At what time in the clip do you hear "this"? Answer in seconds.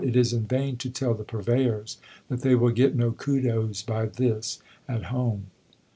4.07-4.57